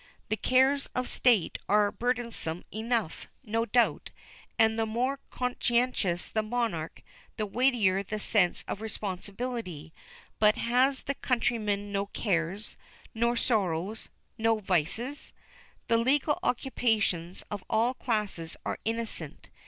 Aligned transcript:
The 0.29 0.35
cares 0.35 0.87
of 0.95 1.07
State 1.07 1.59
are 1.69 1.91
burdensome 1.91 2.65
enough, 2.71 3.27
no 3.43 3.65
doubt, 3.67 4.09
and 4.57 4.79
the 4.79 4.87
more 4.87 5.19
conscientious 5.29 6.27
the 6.27 6.41
monarch, 6.41 7.03
the 7.37 7.45
weightier 7.45 8.01
the 8.01 8.17
sense 8.17 8.65
of 8.67 8.81
responsibility; 8.81 9.93
but 10.39 10.55
has 10.55 11.01
the 11.01 11.13
countryman 11.13 11.91
no 11.91 12.07
cares, 12.07 12.77
no 13.13 13.35
sorrows, 13.35 14.09
no 14.39 14.57
vices? 14.57 15.33
The 15.87 15.97
legal 15.97 16.39
occupations 16.41 17.43
of 17.51 17.63
all 17.69 17.93
classes 17.93 18.57
are 18.65 18.79
"innocent." 18.83 19.49